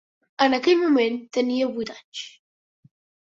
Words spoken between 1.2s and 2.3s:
tenia vuit anys.